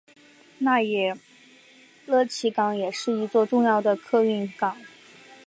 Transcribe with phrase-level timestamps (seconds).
[0.57, 0.79] 那
[2.07, 4.75] 不勒斯港也是一座重要的客运港。